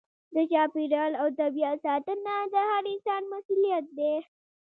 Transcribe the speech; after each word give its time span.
د 0.35 0.37
چاپیریال 0.51 1.11
او 1.21 1.27
طبیعت 1.39 1.77
ساتنه 1.85 2.35
د 2.53 2.55
هر 2.69 2.83
انسان 2.93 3.23
مسؤلیت 3.33 3.85
دی. 3.97 4.13